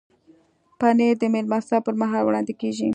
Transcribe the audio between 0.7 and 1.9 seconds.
پنېر د میلمستیا